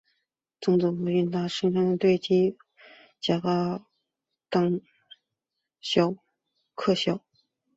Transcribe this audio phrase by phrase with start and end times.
[0.59, 2.57] 曾执教祖云达斯青年队及法
[4.49, 6.15] 甲阿雅
[6.73, 7.23] 克肖。